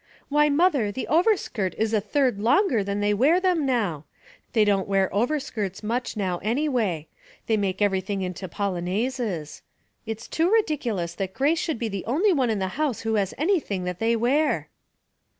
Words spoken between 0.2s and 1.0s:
Why, mother,